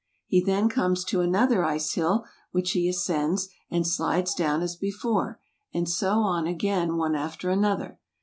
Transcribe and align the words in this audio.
He 0.25 0.43
then 0.43 0.67
comes 0.67 1.03
to 1.03 1.21
another 1.21 1.63
ice 1.63 1.93
hill, 1.93 2.25
which 2.51 2.71
he 2.71 2.89
ascends, 2.89 3.49
and 3.69 3.85
slides 3.85 4.33
down 4.33 4.63
as 4.63 4.75
before; 4.75 5.39
and 5.75 5.87
so 5.87 6.21
on 6.21 6.47
again, 6.47 6.97
one 6.97 7.13
after 7.13 7.49
ano¬ 7.49 7.77
ther. 7.77 7.99